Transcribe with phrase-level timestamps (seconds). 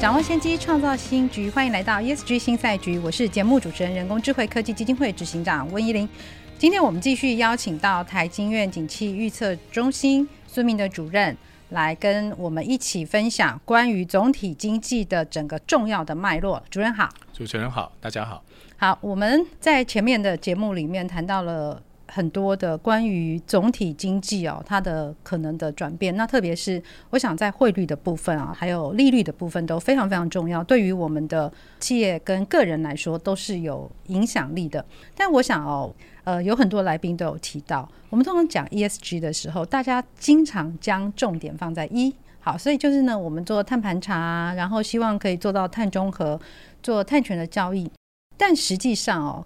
[0.00, 1.50] 掌握先机，创造新局。
[1.50, 6.08] 欢迎来到 ESG 新赛局，我是节目主持人、人工智慧科技基金会执行长温怡玲。
[6.56, 11.36] 今天我们继续邀请到台经院景气预测中心孙明的主任
[11.70, 16.62] 来跟我们一起分享关于总体经济的整个重要的脉络。
[16.70, 18.40] 主任好，主持人好，大家好。
[18.76, 21.82] 好，我们在前面的节目里面谈到了。
[22.08, 34.84] 很多的关于总体经济哦，它的可能的转变，那特别是我想在汇率的部分啊，还有利率的部分都非常非常重要，对于我们的企业跟个人来说都是有影响力的。
[35.14, 46.40] 但我想哦，呃，有很多来宾都有提到，我们通常讲 ESG 的时候，大家经常将重点放在一，好，所以就是呢，我们做碳盘查，然后希望可以做到碳中和，
[46.82, 47.90] 做碳权的交易，
[48.36, 49.44] 但实际上哦。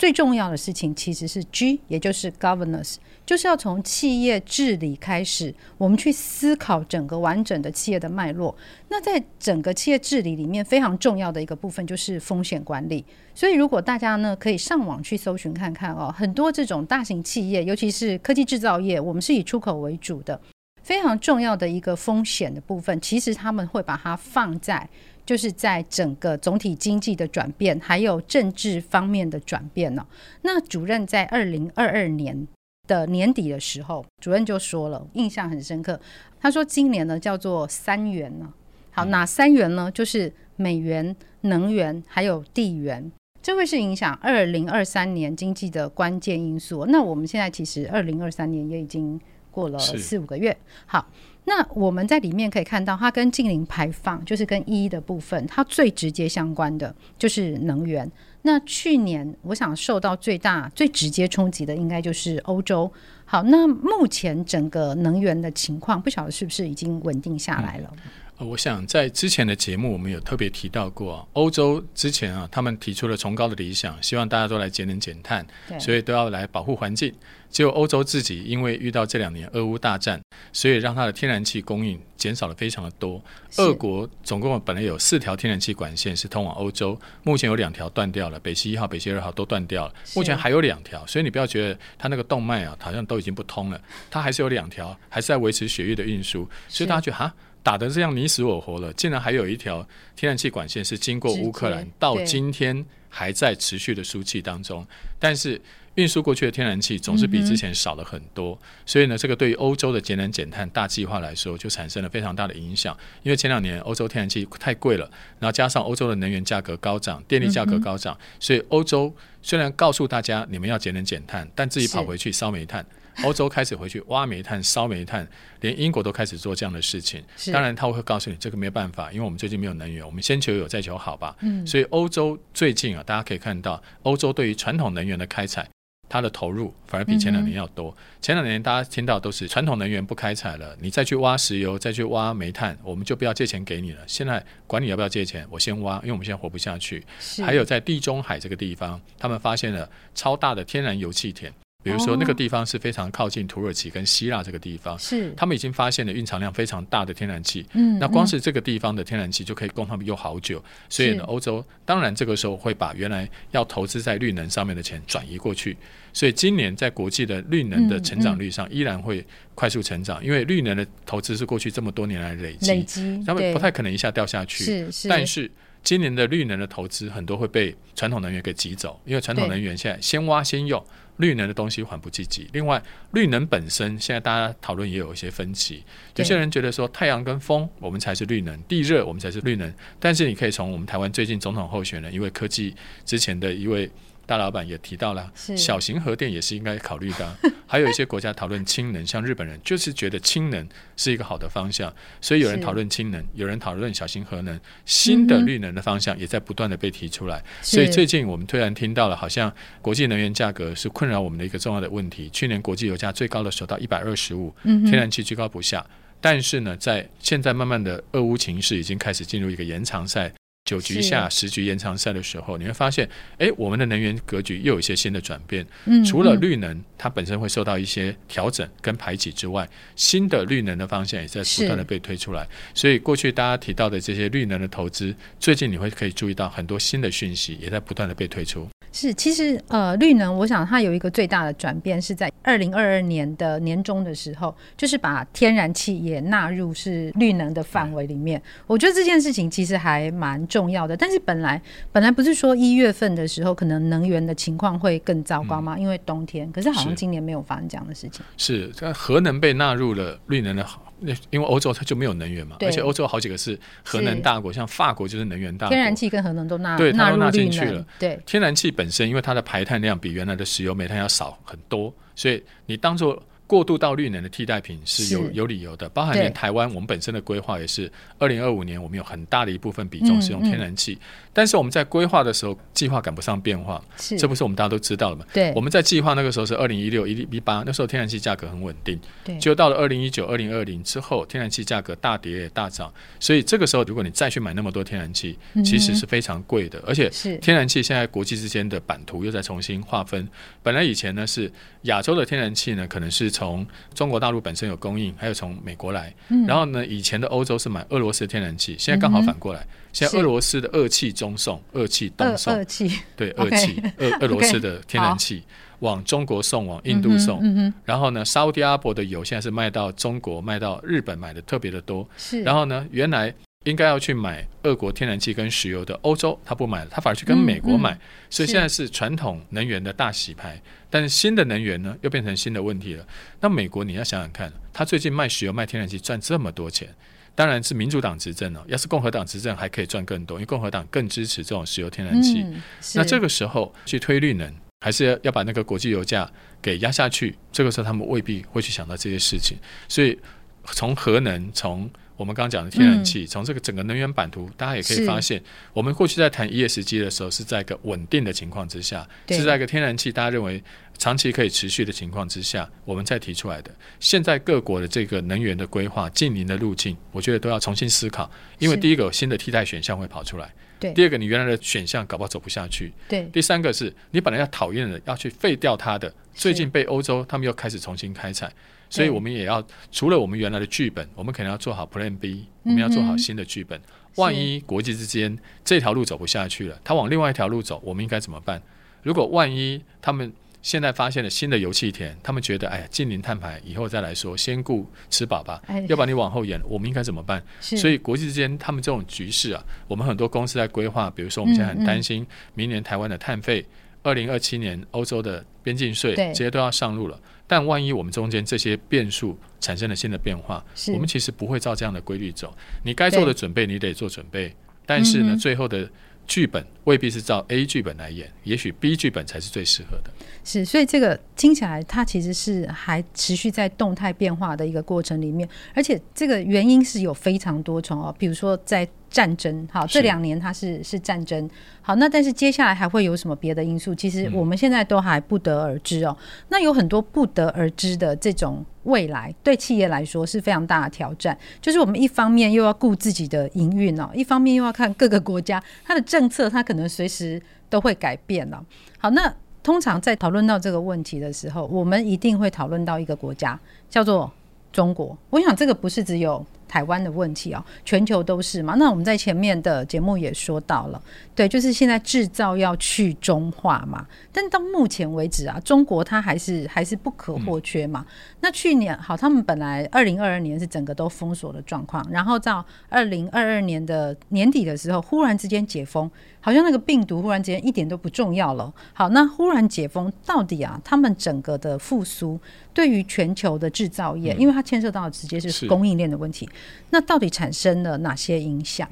[0.00, 2.94] 最重要的事情其实是 G，也就是 governance，
[3.26, 8.56] 就是要从企业治理开始，我们去思考整个完整的企业的脉络。
[8.88, 13.04] 那在整个企业治理里面，非常重要的一个部分就是风险管理。
[13.34, 20.40] 所以，如果大家呢可以上网去搜寻看看哦，很多这种大型企业，尤其是科技制造业，我们是以出口为主的，
[20.82, 24.88] 非常重要的一个风险的部分，其实他们会把它放在。
[25.24, 30.06] 就是在整个总体经济的转变，还有政治方面的转变呢。
[30.42, 32.48] 那主任在二零二二年
[32.86, 36.00] 的年底的时候，主任就说了，印象很深刻。
[36.40, 38.52] 他说今年呢叫做三元呢。
[38.90, 39.90] 好，哪三元呢？
[39.92, 46.84] 就是美元、能源还有地缘，这会是影响二零二三年经济的关键因素。
[46.86, 49.20] 那我们现在其实二零二三年也已经
[49.52, 50.56] 过了四五个月。
[50.86, 51.06] 好。
[51.44, 58.10] 那我们在里面可以看到，它跟近零排放，就是跟一的部分，它最直接相关的就是能源。
[58.42, 62.90] 那去年我想受到最大、最直接冲击的，应该就是欧洲。
[63.24, 67.92] 好，那目前整个能源的情况，不晓得是不是已经稳定下来了？
[68.40, 75.46] 我想在之前的节目，我们有特别提到过，欧洲之前啊，他们提出了崇高的理想，希望大家都来节能减碳，
[75.78, 77.12] 所以都要来保护环境。
[77.50, 80.20] 结果欧洲自己因为遇到这两年俄乌大战，
[80.52, 83.20] 所以让它的天然气供应减少了非常的多。
[83.56, 91.04] 俄国总共本来有四条天然气管线是通往欧洲，目前有两条断掉了，北溪一号、北溪二号都断掉了，目前还有两条。
[91.06, 96.48] 所以你不要觉得它那个动脉啊，好像都已经不通了，它还是有两条，还是在维持血液的运输。
[96.68, 104.86] 所以大家觉得哈，打得这样你死我活了，竟然还有一条天然气管线是经过乌克兰，到今天还在持续的输气当中，
[105.18, 105.60] 但是。
[105.96, 112.96] 运输过去的天然气总是比之前少了很多，嗯、所以呢，这个对于欧洲的节能减碳大计划来说，就产生了非常大的影响。
[113.24, 115.10] 因为前两年欧洲天然气太贵了，
[115.40, 119.12] 然后加上欧洲的能源价格高涨，电力价格高涨，嗯、所以欧洲
[119.42, 122.86] 虽然告诉大家你们要节能减碳，但自己跑回去烧煤炭。
[123.24, 125.26] 欧洲开始回去挖煤炭、烧煤炭，
[125.60, 127.22] 连英国都开始做这样的事情。
[127.52, 131.36] 当然，他会告诉你这个没有办法，因为我们最近没有能源，我们先求有再求好吧。
[131.40, 135.68] 嗯、所以欧洲最近啊，大家可以看到，欧洲对于传统能源的开采。
[136.12, 137.88] 它的投入反而比前两年要多。
[137.90, 144.00] 嗯、前两年大家听到都是传统能源不开采了，你再去挖石油，再去挖煤炭，我们就不要借钱给你了。
[144.08, 147.04] 现在管你要不要借钱，我先挖，因为我们现在活不下去。
[147.46, 151.52] 还有在地中海这个地方，他们发现了超大的天然油气田。
[151.82, 157.64] 比如说，那个地方是非常靠近土耳其跟希腊这个地方，是他们已经发现了蕴藏量非常大的天然气。
[157.72, 160.62] 嗯，那光是这个地方的天然气就可以供他们用好久。
[160.88, 165.76] 所以呢，欧洲当然这个时候会把原来要投资在绿能上面的钱转移过去。
[166.12, 169.24] 所以今年在国际的绿能的成长率上依然会
[169.54, 174.64] 快速成长，因为绿能的投资是过去这么多年来累积，累积，他们不太可能一下掉下去。
[174.64, 175.50] 是是，但是。
[175.82, 180.78] 今年的绿能的投资很多会被传统能源给挤走，因为传统能源现在先挖先用，
[181.20, 182.48] 绿能的东西缓不济急。
[182.52, 182.82] 另外，
[183.12, 185.84] 绿能本身现在大家讨论也有一些分歧，
[186.16, 189.72] 有些人觉得说太阳跟风我们才是绿能，地热我们才是绿能。
[189.98, 192.74] 但是你可以从我们台湾最近总统候选人，一位科技
[193.04, 193.90] 之前的一位。
[194.30, 197.36] 大老板也提到了，小型核电也是应该考虑的。
[197.66, 207.42] 还有一些国家讨论氢能，像日本人就是觉得氢能是一个好的方向，所以有人讨论氢能，有人讨论小型核能，新的绿能的方向也在不断的被提出来。
[207.60, 212.30] 所以最近我们突然听到了，好像国际能源价格是困扰我们的一个重要的问题。
[212.30, 215.84] 去年国际油价最高的时候到一百二十五，天然气居高不下。
[216.20, 220.32] 但是呢，在现在慢慢的俄乌情势已经开始进入一个延长赛。
[220.64, 223.08] 九局下十局延长赛的时候，你会发现，
[223.38, 225.66] 哎，我们的能源格局又有一些新的转变。
[225.86, 232.46] 嗯，除了绿能它本身会受到一些调整跟排挤之外，新的绿能的方向也在不断的被推出来。
[232.72, 238.68] 所以过去大家提到的这些绿能的投资，最近你会可以注意到很多新的讯息也在不断的被推出。
[238.92, 248.40] 是，其实呃，绿能，我想它有一个最大的转变是在二零二二年的年中的时候，就是把天然气也纳入是绿能的范围里面。
[248.66, 250.96] 我觉得这件事情其实还蛮重要的。
[250.96, 251.60] 但是本来
[251.92, 255.76] 本来不是说一月份的时候可能能源的情况会更糟糕吗？
[255.76, 258.24] 嗯、因为冬天，可是好像今年没有发生这样的事情。
[258.36, 260.66] 是，这核能被纳入了绿能的。
[261.00, 267.84] 那因为欧洲它就没有能源嘛，而且欧洲好几个是核能大国，像法国就是能源大国，天然气跟核能都纳对，它都纳进去了。
[267.98, 273.22] 对，天然气本身因为它的排碳量比原来的石油、煤炭要少很多，所以你当做。
[273.50, 275.32] 过渡到绿能的替代品是有是。
[275.32, 284.16] 有理由的，包含连台湾我们本身的规划也是，二零二五年我们有很大的一部分比重是用天然气，嗯嗯、但是我们在规划的时候计划赶不上变化，是。
[284.16, 285.24] 这不是我们大家都知道的嘛？
[285.32, 297.10] 对，我们在计划那个时候是二零一六一一八，那时候天然气价格很稳定，对，就到了二零一九二零二零之后，天然气价格大跌也大涨，所以这个时候如果你再去买那么多天然气，其实是非常贵的，嗯、而且
[297.40, 300.28] 天然气现在国际之间的版图又在重新划分，
[300.62, 301.50] 本来以前呢是
[301.82, 304.20] 亚洲的天然气呢可能是从中国。
[304.20, 312.92] 大陆本身有供应，还有从美国来，嗯、然后呢，以前的欧洲是买俄罗斯的天然气，现在刚好反过来，嗯、现在俄罗斯的俄气中送，俄气东送，俄气。
[313.16, 315.42] 对， 俄气俄俄罗斯的天然气
[315.78, 317.40] 往中国送，往印度送，
[317.82, 323.34] 然后呢，沙乌地阿拉伯的油现在是卖到中国，卖到日本买的特别的多，是，然后呢，原来。
[323.66, 328.88] 应该要去买俄国天然气跟石油的欧洲，他不买了，他反而去跟美国买，嗯嗯、所以现在是。
[328.88, 330.54] 传统能源的大洗牌。
[330.54, 330.62] 是。
[330.88, 331.10] 但是。
[331.10, 333.06] 新的能源呢，又变成新的问题了。
[333.40, 336.88] 那美国你要想想看，他最近卖石油、卖天然气赚这么多钱，
[337.34, 337.74] 当然是。
[337.74, 338.64] 民主党执政了。
[338.66, 338.88] 要是。
[338.88, 342.40] 共和党执政，还可以赚更多，因为共和党更支持这种石油天然气。
[342.42, 342.62] 嗯、
[342.94, 345.04] 那这个时候去推绿能，还是。
[345.04, 346.26] 要要把那个国际油价
[346.62, 347.36] 给压下去？
[347.52, 349.58] 这个时候他们未必会去想到这些事情。
[349.86, 350.18] 所以
[350.64, 359.38] 从核能，从我们刚刚讲的天然气，从、嗯、这个整个能源版图，大家也可以发现，我们过去在谈 ESG 的时候，是在一个稳定的情况之下，对。
[359.38, 360.62] 是在一个天然气大家认为
[360.98, 363.74] 长期可以持续的情况之下，我们再提出来的。
[364.00, 378.52] 现在各国的这个能源的规划、近邻的路径，我觉得都要重新思考，因为第一个有新的替代选项会跑出来，对；第二个你原来的选项搞不好走不下去，对；第三个是你本来要讨厌的要去废掉它的，最近被欧洲他们又开始重新开采。
[378.90, 383.80] 所以，我们也要除了我们原来的剧本，我们可能要做好 Plan B，我们要做好新的剧本。
[384.16, 388.60] 万一国际之间这条路走不下去了，他往另外一条路走，我们应该怎么办？
[389.02, 397.40] 如果万一他们现在发现了新的油气田，他们觉得哎呀，近零碳排以后再来说，先顾吃饱吧，要把你往后延，我们应该怎么办？
[397.60, 403.64] 所以，国际之间他们这种局势啊，我们很多公司在规划，比如说我们现在很担心明年台湾的碳费，
[404.02, 407.20] 二零二七年欧洲的边境税这些都要上路了。
[407.46, 412.56] 但万一我们中间这些变数产生了新的变化，我们其实不会照这样的规律走。
[412.84, 414.54] 你该做的准备，你得做准备。
[414.86, 415.90] 但是呢，嗯、最后的
[416.26, 420.10] 剧本未必是照 A 剧本来演，也许 B 剧本才是最适合的。
[420.42, 428.12] 是，所以这个听起来它其实是还持续在动态变化的一个过程里面，而且这个原因是有非常多重哦。
[428.18, 431.48] 比如说在战争，好，这两年它是是战争。
[431.80, 433.94] 好，那但是接下来还会有什么别的因素？
[433.94, 436.16] 其实我们现在都还不得而知哦。
[436.18, 441.36] 嗯、那有很多不得而知的这种未来，对企业来说是非常大的挑战。
[441.60, 448.64] 就是我们一方面又要顾自己的营运哦，一方面又要看各个国家它的政策，它可能随时都会改变了。
[448.98, 453.58] 好，那通常在讨论到这个问题的时候，我们一定会讨论到一个国家，
[453.88, 454.30] 叫做
[454.72, 455.16] 中国。
[455.30, 456.44] 我想这个不是只有。
[456.70, 458.74] 台湾的问题哦，全球都是嘛。
[458.78, 461.02] 那我们在前面的节目也说到了，
[461.34, 464.06] 对，就是现在制造要去中化嘛。
[464.32, 468.06] 但到目前为止啊，中国它还是还是不可或缺嘛。
[468.08, 476.08] 嗯、那去年好，他们本来二零二二年是整个都封锁的状况，然后到二零二二年的年底的时候，忽然之间解封，
[476.40, 478.72] 好像那个病毒忽然之间一点都不重要了。
[478.92, 482.38] 好，那忽然解封，到底啊，他们整个的复苏
[482.72, 486.48] 对于全球的制造业，嗯、因为它牵涉到直接是供应链的问题。
[486.90, 488.88] 那到底产生了哪些影响？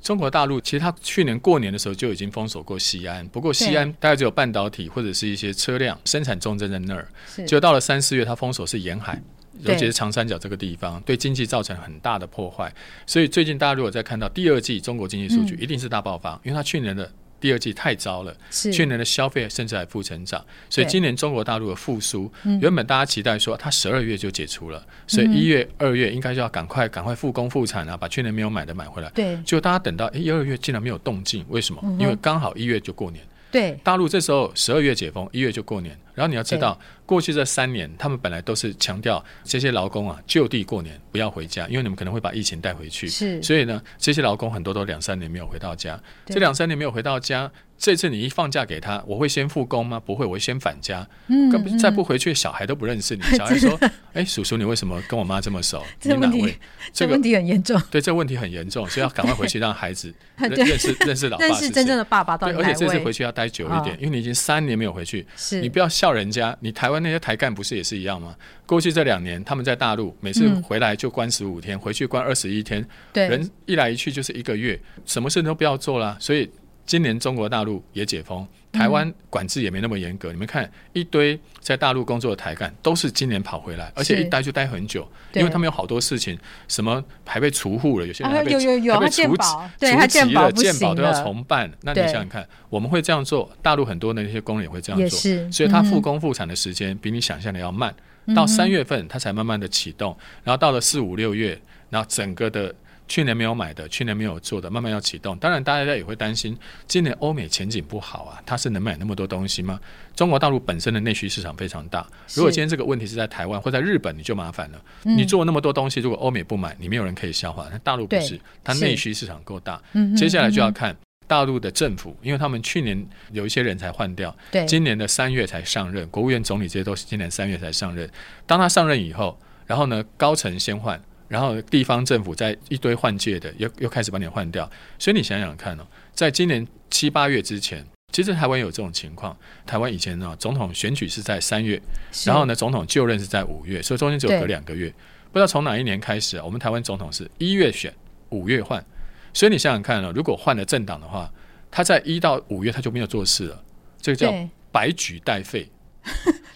[0.00, 7.06] 中国大陆其实它去年过年的时候就已经封锁过西安，不过西安大概只有半导体或者是一些车辆生产重镇在那儿。
[7.26, 9.22] 是就到了三四月，它封锁是沿海，
[9.60, 12.74] 尤其是长三角这个地方，对经济造成很大的破坏。
[13.06, 17.08] 所以最近大家如果再看到第二季中国经济数据，一定是大爆发，因为它去年的
[17.42, 29.10] 第二季太糟了，是去年的消费甚至还负成长，所以今年中国大陆的复苏，原本大家期待说它十二月就解除了，嗯、所以一月、二月应该就要赶快赶快复工复产啊，把去年没有买的买回来。
[29.10, 31.80] 对，就大家等到一、二月竟然没有动静，为什么？
[31.82, 33.24] 嗯、因为刚好一月就过年。
[33.50, 35.98] 对，大陆这时候十二月解封，一月就过年。
[36.14, 43.08] 然后你要知道，过去这三年，他们本来都是强调这些劳工啊就地过年，不要回家，因为你们可能会把疫情带回去。
[43.08, 46.00] 是，所以呢，这些劳工很多都两三年没有回到家。
[46.26, 47.50] 这两三年没有回到家。
[47.78, 49.98] 这次你一放假给他，我会先复工吗？
[49.98, 51.04] 不会，我会先返家。
[51.26, 53.22] 嗯，嗯，再不回去，小孩都不认识你。
[53.36, 53.76] 小孩说
[54.14, 55.82] ：“哎，叔叔，你为什么跟我妈这么熟？
[55.98, 56.56] 这个、你哪位？”
[56.94, 57.82] 这个问题很严重。
[57.90, 62.36] 对，这个问题很严重，所以要赶快回去让孩子 认认识认识老爸，认识真正的爸爸。
[62.36, 65.26] 对，而且这次回去要待久一点，哦、因为你已经三年没有回去。
[65.34, 66.56] 是，你不要笑人家。
[66.58, 68.34] 你台湾那些台干不是也是一样吗？
[68.66, 72.84] 过去这两年他们在大陆，每次回来就关十五天，嗯、回去关二十一天。
[73.12, 76.50] 对，人一来一去就是一个月，什么事都不要做了，所以。
[76.84, 80.32] 今年中国大陆也解封，台湾管制也没那么严格。
[80.32, 91.70] 嗯、你们看，一堆在大陆工作的台干都是今年跑回来，而且一待就待很久，因为他们有好多事情，什么还被除户了，有些人还被、啊、有有有还被除除籍了，健保都要重办。
[91.82, 95.18] 那你想想看，我们会这样做，大陆很多的那些工人也会这样做，
[95.50, 97.94] 所以他复工复产的时间比你想象的要慢，
[98.26, 101.58] 嗯、到三月份他才慢慢的启动，然后到了四五六月，
[101.90, 102.74] 然后整个的。
[103.12, 105.36] 去年没有买的，去年没有做的，慢慢要启动。
[105.36, 109.78] 当然，大家也会担心，今年欧美前景不好啊，它是能买那么多东西吗？
[110.16, 114.82] 中国大陆本身的内需市场非常大，如果今天这个问题是在台湾或在日本，你就麻烦了。
[115.02, 117.68] 你做那么多东西，如果欧美不买，你没有人可以消化。
[117.70, 119.78] 那大陆不是，它内需市场够大。
[120.16, 124.34] 接下来就要看大陆的政府，因为他们去年有一些人才换掉，
[124.66, 128.08] 今年的三月才上任，国务院总理这些都是今年三月才上任。
[128.46, 130.98] 当他上任以后，然后呢，高层先换。
[131.32, 139.34] 然后地方政府在一堆换届的，又又开始把你换掉，所以你想想看哦，在今年七八月之前，其实台湾有这种情况。
[139.64, 141.80] 台湾以前呢，总统选举是在三月，
[142.26, 144.92] 然后呢，总统就任是在五月，所以中间只有隔两个月。
[145.32, 147.90] 不知道从哪一年开始啊，我们台湾总统是一月选，
[148.28, 148.84] 五月换。
[149.32, 151.32] 所以你想想看呢，如果换了政党的话，
[151.70, 153.64] 他在一到五月他就没有做事了，
[154.02, 154.30] 这个叫
[154.70, 155.66] 白举待废。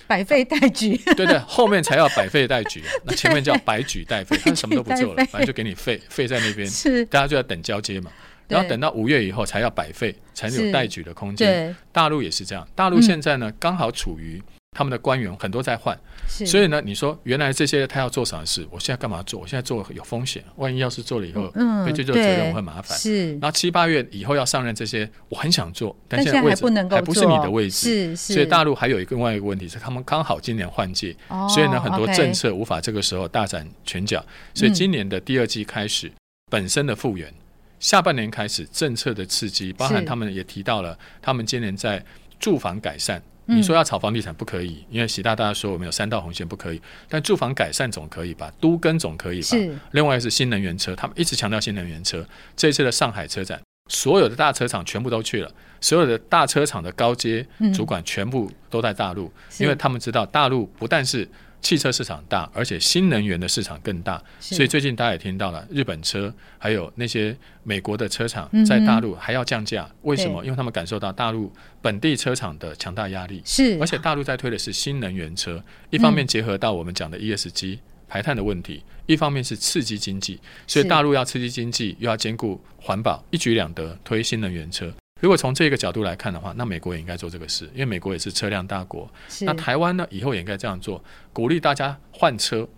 [0.08, 7.04] 百废待举，对对，后面才要百废待举， 那前面叫百举待废，他什么都不做了，反正就给你废废在那边，是。
[7.06, 8.10] 大家就要等交接嘛，
[8.48, 11.74] 然后等到五月以后才要百废，才有待举的空间。
[11.92, 14.40] 大陆也是这样，大陆现在呢刚好处于。
[14.76, 18.68] 他们的官员很多在换，所以呢，你说原来这些他要做啥事？
[18.70, 19.40] 我现在干嘛做？
[19.40, 21.50] 我现在做有风险，万一要是做了以后，
[21.86, 22.98] 被追究责任会麻烦。
[22.98, 27.76] 是，然后七八月以后要上任这些，我很想做，但现在位置还不是你的位置。
[27.76, 28.34] 是是。
[28.34, 31.16] 所以大陆还有一个另外一个问题是，他们刚好今年换届，
[31.48, 34.22] 所以呢，很多政策无法这个时候大展拳脚。
[34.52, 36.12] 所以今年的第二季开始，
[36.50, 37.32] 本身的复原，
[37.80, 42.04] 下半年开始政策的刺激，包含他们也提到了，他们今年在
[42.38, 43.22] 住房改善。
[43.46, 48.52] 你说要炒房地产不可以，因为习大大说我们有三道红线不可以，但住房改善总可以吧？
[48.60, 49.46] 都跟总可以吧？
[49.46, 49.78] 是。
[49.92, 52.26] 另外是新能源车，他们一直强调新能源车。
[52.56, 55.50] 这一次的上海车展，所有的大车厂全部都去了，
[55.80, 61.28] 所有的大车厂的高阶主管全部都在大陆，因为他们知道大陆不但是。
[61.60, 70.44] 汽车市场大，而且新能源的市场更大，所以最近大家也听到了，日本车还有那些美国的车厂在大陆还要降价，嗯、为什么？
[70.44, 84.92] 因为他们感受到大陆本地车厂的强大压力，是，而且大陆在推的是新能源车，一方面结合到我们讲的 ESG 排碳的问题，一方面是刺激经济，所以大陆要刺激经济，又要兼顾环保，一举两得，推新能源车。
[85.20, 89.10] 如果从这个角度来看的话，那美国也应该做这个事，因为美国也是车辆大国。
[89.40, 92.68] 那台湾呢，以后也应该这样做，鼓励大家换车，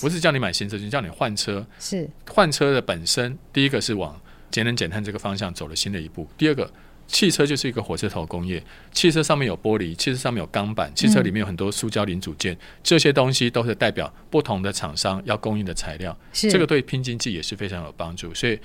[0.00, 1.66] 不是叫你买新车，就叫你换车。
[1.80, 6.28] 是换车的本身，第一个是往节能减碳这个方向走了新的一步。
[6.38, 6.70] 第二个，
[7.08, 8.62] 汽车就是一个火车头工业，
[8.92, 16.16] 汽车上面有玻璃，汽车上面有钢板，汽车里面有很多塑胶零组件，嗯、这些东西都是代表不同的厂商要供应的材料。
[16.32, 18.56] 这个对拼经济也是非常有帮助，所以。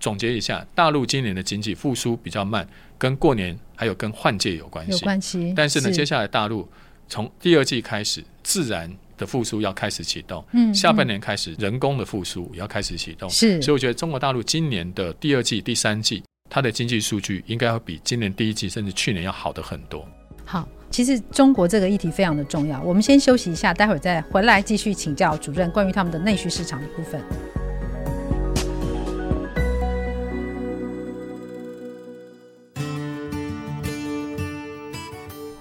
[0.00, 4.92] 总结一下，大陆今年的经济复苏比较慢，跟过年还有跟换届有关系。
[4.92, 5.52] 有关系。
[5.56, 6.68] 但是呢，是接下来大陆
[7.08, 10.44] 从第二季开始，自然的复苏要开始启动。
[10.52, 10.74] 嗯。
[10.74, 13.28] 下半年开始，人工的复苏也要开始启动。
[13.28, 13.60] 是。
[13.60, 20.06] 所以我觉得中国大陆今年的第二季、第三季，它的经济数据应该会比今年第一季甚至去年要好的很多。
[20.44, 22.80] 好，其实中国这个议题非常的重要。
[22.82, 27.22] 我们先休息一下，待会儿再回来继续请教主任关于他们的内需市场的部分。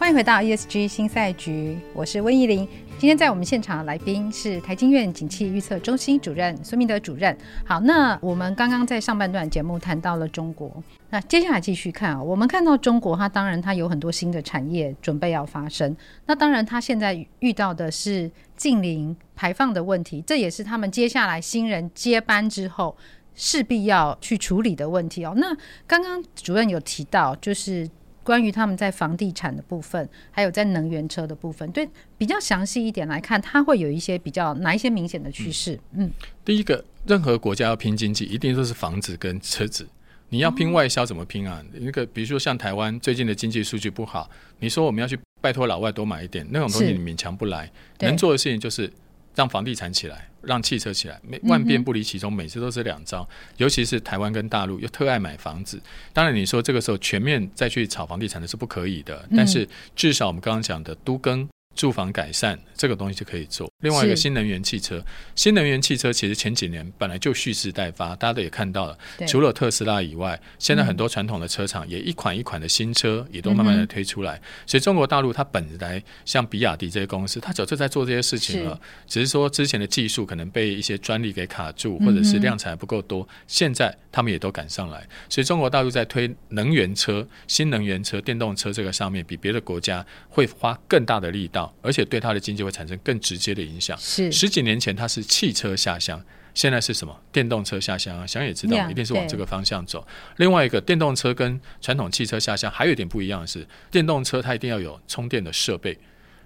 [0.08, 2.66] 欢迎回到 ESG 新赛局，我是温怡玲。
[2.98, 7.38] 今天在我们现场的来宾是台经院景气预测中心主任孙明德主任。
[7.66, 10.72] 好，那我们刚刚在上半段节目谈到了中国，
[11.10, 15.94] 那接下来继续看啊，我们看到中国，它当然它有很多新的产业准备要发生。
[16.26, 22.96] 那当然，它现在遇到的是近零排放的问题，这也是他们接下来新人接班之后
[23.36, 25.34] 势必要去处理的问题哦。
[25.36, 25.54] 那
[25.86, 27.90] 刚刚主任有提到，就是。
[28.28, 35.80] 关于他们在房地产的部分，还有在能源车的部分，对比较详细一点来看，它会有一些比较哪一些明显的趋势？
[35.94, 36.12] 嗯，
[36.44, 39.88] 第一个，任何国家要拼经济，一定都是房子跟车子。
[40.28, 41.64] 你要拼外销怎么拼啊？
[41.72, 44.30] 那个比如说像台湾最近的经济数据不好，
[44.60, 47.72] 你说我们要去拜托老外多买一点，那种东西你勉强不来。
[48.00, 48.92] 能做的事情就是。
[49.38, 53.22] 让房地产起来，让汽车起来，每万变不离其宗，每次都是两招。
[53.22, 55.79] 嗯、尤其是台湾跟大陆又特爱买房子，
[56.12, 61.48] 当然你说这个时候全面再去炒房地产的是不可以的，但是至少我们刚刚讲的都更。
[61.78, 63.72] 住房改善这个东西就可以做。
[63.82, 65.02] 另外一个新能源汽车，
[65.36, 68.98] 新能源汽车其实前几年本来就蓄势待发，大家都也看到了。
[69.28, 74.36] 除了特斯拉以外，现在很多传统的车厂也一款一款的新车也都慢慢的推出来。
[74.38, 78.74] 嗯、所以中国大陆它本来像比亚迪这些公司，它早就在做这些事情了，
[79.06, 83.22] 是只是说之前的技术可能被一些专利给卡住，或者是量产不够多。
[83.22, 91.67] 嗯、现在他们也都赶上来，所以中国大陆在推能源车、新能源车、电动车这个上面，比别的国家会花更大的力道。
[91.82, 93.98] 而且对它的经济会产生更直接的影响。
[93.98, 97.20] 是十几年前它是汽车下乡，现在是什么？
[97.32, 100.06] 电动车下乡啊，想也知道，一定是往这个方向走。
[100.38, 105.98] 另外一个，电动车跟传统汽车下乡还有一点不一样的是，电动车它一定要有充电的设备。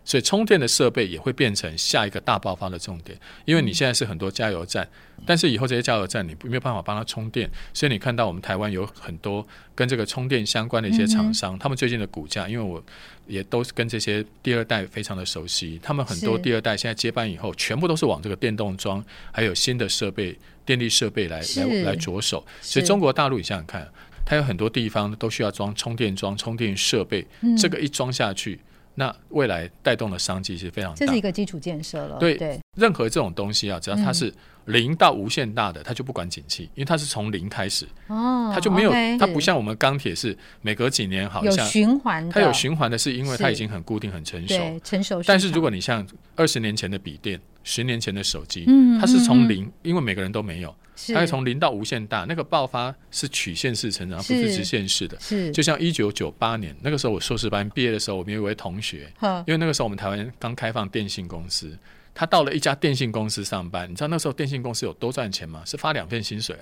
[0.03, 4.87] 所以充电的设备也会变成下一个大爆发的重点，因为你现在是很多加油站，
[5.25, 12.83] 但是以后这些加油站你没有办法帮它充电，所以你看到我们台湾有很多跟这个充电相关的一些厂商，他们最近的股价，因为我
[13.27, 22.43] 也都是跟这些第二代非常的熟悉，他们很多第二代现在接班以后，全部都是往这个电动桩还有新的设备、电力设备来来来着手。
[22.59, 23.87] 所以中国大陆你想想看，
[24.25, 27.25] 它有很多地方都需要装充电桩、充电设备，
[27.57, 28.59] 这个一装下去。
[28.95, 32.17] 那未来带动的商机是非常大，这是一个基础建设了。
[32.19, 34.33] 对对，任何这种东西啊，只要它是
[34.65, 37.85] 零到无限大的，它就不管景气，因为它是从零开始。
[38.07, 44.79] 哦，它就没有，它不像我们钢铁是每隔几年好像有循环，它有循环的是因为它已经很固定、很成熟。
[44.85, 45.21] 成熟。
[45.25, 48.65] 但是如果你像二十年前的笔电，十年前的手机，
[48.99, 50.73] 它是从零，因为每个人都没有。
[51.13, 55.19] 它是从零到无限大，那个爆发是曲线式成长，不是直线式的。
[55.19, 59.11] 是，就像一九九八年那个时候，我硕士班毕业的时候，我们有一位同学，
[59.45, 61.75] 因为那个时候我们台湾刚开放电信公司，
[62.13, 63.89] 他到了一家电信公司上班。
[63.89, 65.63] 你知道那时候电信公司有多赚钱吗？
[65.65, 66.55] 是发两份薪水。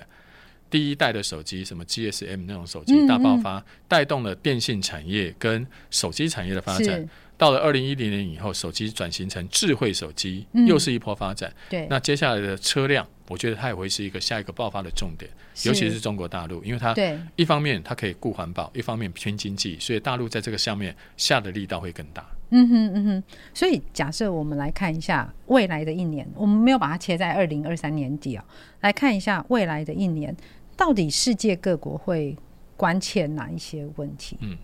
[0.68, 7.08] 第一代的手机，什么 GSM 那种手机大爆发，带动了电信产业跟手机产业的发展。
[7.36, 11.52] 到了二零一零年以后，手机转型成智慧手机，又是一波发展。
[11.68, 13.06] 对，那接下来的车辆。
[13.28, 15.30] 我觉得它也会是一个下一个爆发的重点，
[15.62, 16.94] 尤其是中国大陆，因为它
[17.36, 22.28] 一方面它可以顾环保，一方面拼经济，所以大陆在这个上面下的力道会更大。
[22.50, 23.22] 嗯哼嗯哼，
[23.54, 28.44] 所以假设我们来看一下未来的一年，我们没有把它切在二零二三年底啊，
[28.80, 30.36] 来看一下未来的一年，
[30.76, 32.36] 到底世界各国会
[32.76, 34.36] 关切哪一些问题？
[34.40, 34.56] 嗯。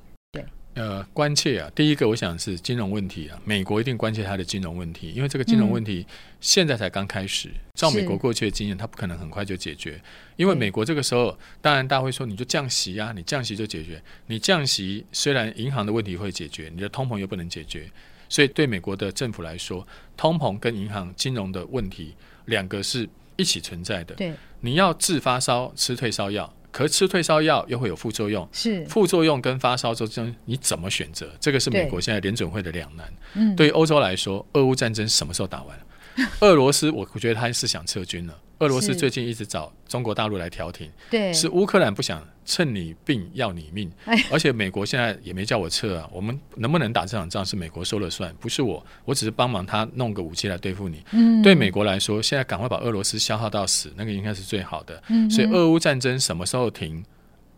[0.76, 6.06] 呃，关切啊，第一个我想是金融问题啊，美国一定关切它的金融问题，因为这个金融问题
[6.38, 7.50] 现在才刚开始。
[7.74, 9.98] 照美国过去的经验，它不可能很快就解决，
[10.36, 14.02] 因为美国这个时候，当然大家会说，你就降息啊，你降息就解决。
[14.26, 17.90] 你降息虽然银行的问题会解决，你的通膨又不能解决，
[18.28, 24.14] 所以对美国的政府来说，通膨跟银行金融的问题两个是一起存在的。
[24.14, 26.52] 对，你要治发烧吃退烧药。
[26.76, 31.26] 可是吃退烧药又会有副作用，是副作用跟发烧之间你怎么选择？
[31.40, 33.10] 这个是美国现在联准会的两难。
[33.32, 35.78] 嗯，对于欧洲来说，俄乌战争什么时候打完？
[36.40, 38.34] 俄罗斯，我我觉得他是想撤军了。
[38.58, 43.90] 俄罗斯最近一直找中国大陆来调停，对，是乌克兰不想趁你病要你命，
[44.30, 46.08] 而且美国现在也没叫我撤啊。
[46.12, 51.04] 我们能不能打这场仗是美国说了算，不是我，我只是帮忙他弄个武器来对付你。
[51.12, 55.02] 嗯，对美国来说，现在赶快把俄罗斯消耗到死，那个应该是最好的。
[55.08, 57.04] 嗯，所以俄乌战争什么时候停？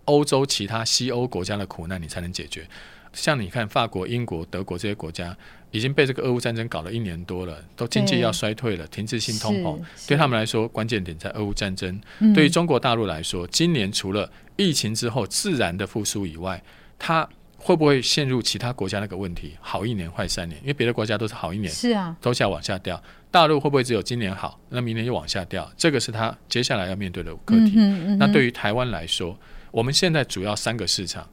[0.08, 2.66] 欧洲其他西欧国家的苦难你才能解决。
[3.12, 5.36] 像你看，法国、英国、德国这些国家
[5.70, 11.98] 已经被这个俄乌战争搞了一年多了，都经济要衰退了，停滞性通膨，对他们来说，关键点在俄乌战争。
[12.20, 16.62] 嗯、对于中国大陆来说，今年除了疫情之后自然的复苏以外，
[16.98, 19.56] 它会不会陷入其他国家那个问题？
[19.60, 23.02] 好一年坏三年，因为别的国家都是好一年，是啊，都下往下掉。
[23.30, 25.68] 大陆会不会只有今年好，那明年又往下掉？
[25.76, 27.72] 这个是他接下来要面对的课题。
[27.76, 29.36] 嗯嗯、那对于台湾来说，
[29.78, 31.24] 我们现在主要三个市场：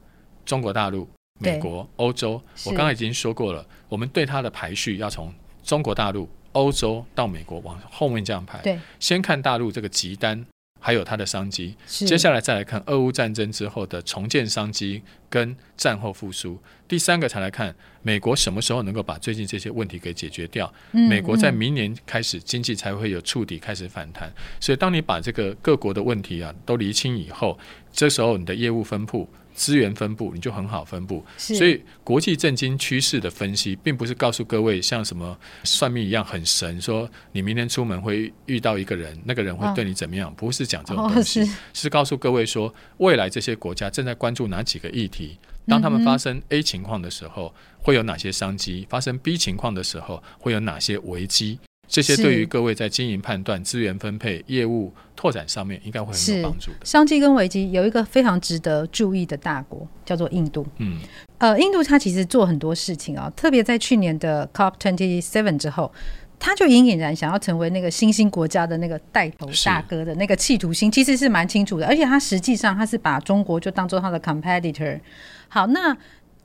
[0.44, 1.08] 中国大陆。
[1.40, 8.58] 美国、欧洲，我刚才已经说过了，我们对它的排序要从中国大陆、欧洲到美国往后面这样排。
[8.62, 10.46] 对，先看大陆这个急单。
[10.86, 16.56] 还有它的商机，接下来再来看俄乌战争之后的重建商机跟战后复苏。
[16.86, 20.72] 第三个才来看美国什么时候能够把最近这些问题给解决掉。
[20.92, 24.32] 美国在明年开始经济才会有触底开始反弹。
[24.60, 27.58] 所以当你把这个各国的问题啊都厘清以后，
[27.92, 29.28] 这时候你的业务分布。
[29.56, 51.58] 资源分布你就很好分布，所以国际政经趋势的分析，并不是告诉各位像什么算命一样很神，说你明天出门会遇到一个人，那个人会对你怎么样，不是讲这种东西，是，是告诉各位说未来这些国家正在关注哪几个议题，当他们发生 A 情况的时候，会有哪些商机，发生 B 情况的时候，会有哪些危机。
[51.88, 56.84] 这些对于各位在经营判断、资源分配、业务拓展上面，应该会很有帮助的。
[56.84, 60.66] 商机跟危机有一个非常值得注意的大国，叫做印度。
[60.78, 60.98] 嗯，
[61.38, 65.92] 呃，印度它其实做很多事情啊，特别在去年的 COP twenty seven 之后，
[66.38, 71.86] 他就隐隐然想要成为那个新兴国家的那个带头大哥的那个企图心，其实是蛮清楚的。
[71.86, 75.00] 而且他实际上他是把中国就当做他的 competitor。
[75.48, 75.96] 好，那。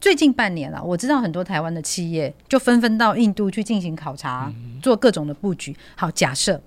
[0.01, 5.73] 最近半年了、啊，我知道很多台湾的企业就纷纷到印度去进行考察，做各种的布局。
[5.95, 6.59] 好，假设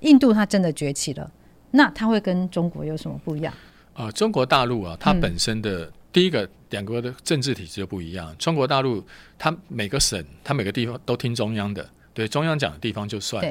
[0.00, 1.28] 印度它真的崛起了，
[1.70, 3.52] 那它会跟中国有什么不一样？
[3.94, 8.30] 呃，中国大陆啊，它本身的第一个两国的政治体制就不一样。
[8.30, 9.02] 嗯、中国大陆
[9.38, 13.42] 它每个省、它每个地方都听中央的，对中央讲的地方就算。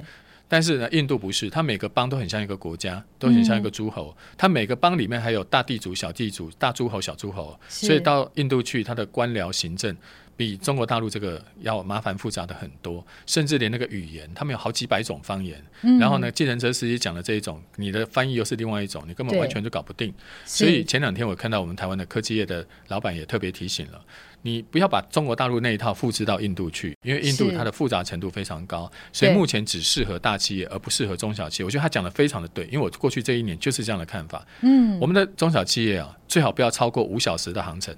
[0.51, 4.13] 但是呢，印度不是，它每个邦都很像一个国家，都很像一个诸侯。
[4.37, 9.95] 它每个邦里面还有大地主、小地主、大诸侯、小诸侯，所以到印度去，它的官僚行政
[10.35, 15.63] 比中国大陆这个要麻烦复杂的很多，甚至连那个语言，他们有好几百种方言。
[15.99, 20.13] 然后呢，计程车司机讲的这一种，你的翻译又是另外一种，你根本完全就搞不定。
[20.45, 24.03] 所以前两天我看到我们台湾的科技业的老板也特别提醒了。
[24.43, 31.65] 你不要把中国大陆那一套复制到印度去，因为印度它的复杂程度非常高，所以目前只适合大企业，而不适合中小企业。
[31.65, 34.43] 我觉得他讲的非常的对，因为我过去这一年就是这样的看法。
[34.61, 37.95] 嗯，我们的中小企业啊，最好不要超过五小时的航程。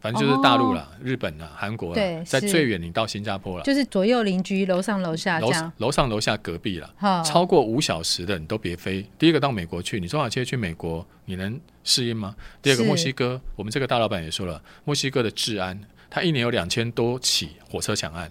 [0.00, 7.22] 反正就是大陆啦、哦、日本啦、韩国啦，在最远你到新加坡了，就是左右邻居，楼上楼下这样，楼上楼下隔壁了。
[7.24, 9.04] 超过五小时的你都别飞。
[9.18, 12.34] 第一个到美国去，你中小企业去美国，你能适应吗？
[12.62, 18.30] 第二个墨西哥，我们这个大老板也说了，墨西哥的治安，他一年有两千多起火车抢案。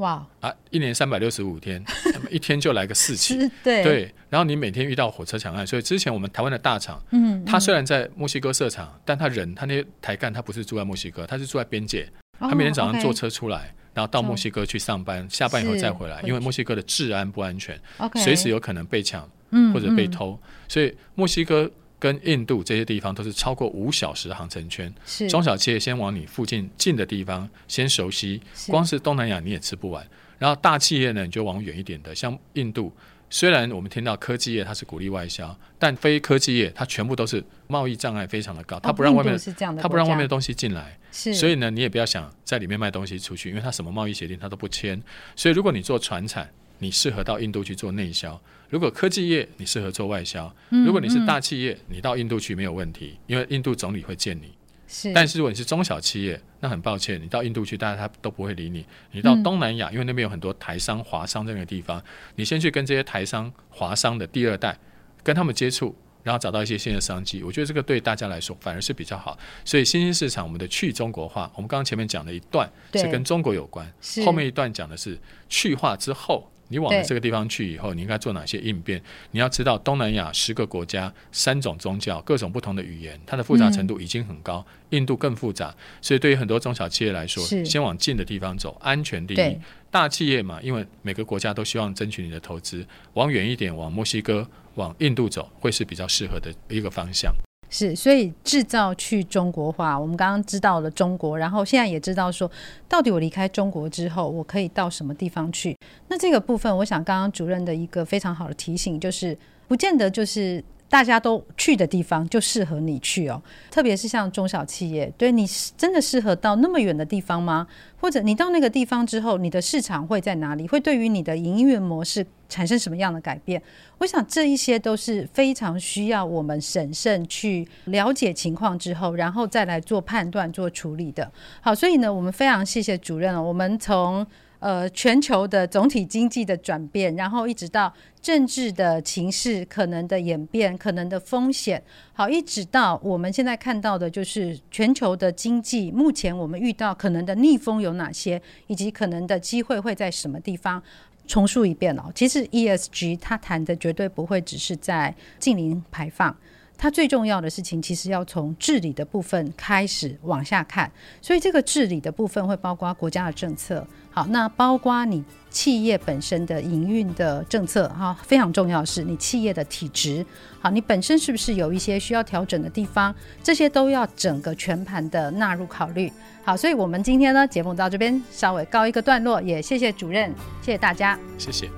[0.00, 0.26] 哇。
[0.40, 0.52] 啊！
[0.70, 1.82] 一年三百六十五天，
[2.30, 3.82] 一天就来个四起， 对。
[3.82, 4.14] 对。
[4.28, 17.78] 然后你每天遇到火车抢案，所以之前我们台湾的大厂，嗯，他虽然在墨西哥设厂，但他人他那些台干他不是住在墨西哥，他是住在边界，他每天早上坐车出来，然后到墨西哥去上班，下班以后再回来，因为墨西哥的治安不安全，
[18.16, 19.28] 随时有可能被抢，
[19.72, 21.70] 或者被偷，所以墨西哥。
[22.00, 30.04] 跟印度这些地方都是超过五小时航程圈，是中小企业先往你附近近的地方先熟悉，光是东南亚你也吃不完。
[30.38, 32.90] 然后大企业呢，你就往远一点的，像印度。
[33.32, 39.38] 虽然我们听到科技业它是鼓励外销，但非科技业它全部都是贸易障碍非常的高，它不让外面
[39.80, 45.00] 它不让外面的东西进来，所以呢，你也不要想在里面卖东西出去，因为它什么贸易协定它都不签。
[45.36, 46.50] 所以如果你做船产，
[46.80, 48.38] 你适合到印度去做内销。
[48.68, 54.52] 如果科技业，你适合做外销；如果你是大企业，你到印度去没有问题，因为印度总理会见你。
[54.86, 58.84] 是，但是如果你是中小企业，那很抱歉，你到印度去，大家他都不会理你。
[59.10, 62.02] 你到东南亚，因为那边有很多台商、华商这个地方，
[62.36, 64.78] 你先去跟这些台商、华商的第二代
[65.22, 67.42] 跟他们接触，然后找到一些新的商机。
[67.42, 69.36] 我觉得这个对大家来说反而是比较好。
[69.64, 73.92] 所以新兴市场，我们的去中国化，我们刚刚前面讲了一段是跟中国有关，
[74.24, 76.48] 后面一段讲的是去化之后。
[76.70, 79.02] 你往这个地方去以后，你应该做哪些应变？
[79.32, 84.64] 你要知道，东南亚十个国家，三种宗教，各种不同的语言，它的复杂程度已经很高。
[84.66, 89.58] 嗯、印度更复杂，所以对于很多中小企业来说，先往近的地方走，安全第一。
[89.90, 97.34] 大企业嘛，因为每个国家都希望争取你的投资，往远一点，往墨西哥、往印度走，会是比较适合的一个方向。
[97.72, 102.50] 是，所以制造去中国化，我们刚刚知道了中国，然后现在也知道说，
[102.88, 105.76] 到底我离开中国之后，我可以到什么地方去？
[106.08, 115.46] 那这个部分，我想刚刚主任的一个非常好的提醒，就是不见得就是大家都去的地方就适合你去哦，特别是像中小企业，对你
[115.78, 117.66] 真的适合到那么远的地方吗？
[118.00, 120.66] 或者你到那个地方之后，你的市场会在哪里？
[120.66, 123.62] 会对于你的营运模式产生什么样的改变？
[123.98, 131.30] 我想这一些都是非常需要我们审慎去了解情况之后，然后再来做判断、做处理的。
[131.60, 133.40] 好，所以呢，我们非常谢谢主任了。
[133.40, 134.26] 我们从
[134.60, 137.92] 呃全球的总体经济的转变，然后一直到
[138.22, 150.80] 政治的情势可能的演变、可能的风险，好，一直到我们现在看到的就是全球的经济，目前我们遇到可能的逆风有哪些，以及可能的机会会在什么地方。
[151.26, 156.36] 重述一遍哦，其实 ESG 它谈的绝对不会只是在净零排放，
[156.76, 160.90] 它最重要的事情其实要从治理的部分开始往下看，
[161.22, 163.86] 所以这个治理的部分会包括国家的政策。
[164.12, 170.26] 好，那包括你企业本身的营运的政策哈，非常重要的是你企业的体质，
[170.60, 176.12] 好，你本身是不是有一些需要调整的地方，这些都要整个全盘的纳入考虑。
[176.42, 180.28] 好，所以我们今天呢节目到这边稍微告一个段落，也谢谢主任，
[180.60, 181.70] 谢谢大家，谢谢。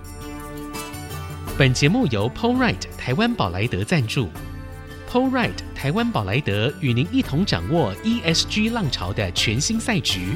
[1.59, 4.29] 本节目由 Polright 台湾宝莱德赞助
[5.11, 10.29] ，Polright 台湾宝莱德与您一同掌握 ESG 浪潮的全新赛局。